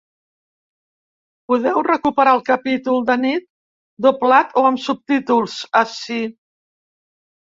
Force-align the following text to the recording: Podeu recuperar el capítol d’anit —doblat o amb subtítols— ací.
Podeu 1.51 1.83
recuperar 1.87 2.31
el 2.37 2.41
capítol 2.47 3.05
d’anit 3.09 3.45
—doblat 4.05 4.57
o 4.63 4.63
amb 4.71 4.81
subtítols— 4.87 5.59
ací. 5.81 6.19